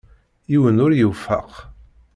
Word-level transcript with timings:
Yiwen 0.51 0.81
ur 0.85 0.91
y-iwefeq. 0.93 1.51